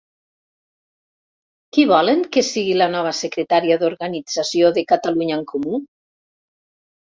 Qui 1.77 1.85
volen 1.91 2.23
que 2.37 2.43
sigui 2.47 2.73
la 2.79 2.89
nova 2.97 3.13
Secretaria 3.19 3.79
d'Organització 3.85 4.75
de 4.81 4.87
Catalunya 4.95 5.39
en 5.41 5.47
Comú? 5.55 5.81